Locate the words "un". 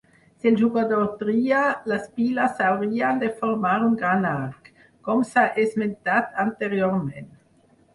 3.91-3.95